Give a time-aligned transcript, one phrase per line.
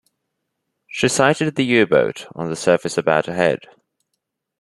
[0.87, 3.59] She sighted the U-boat on the surface about ahead.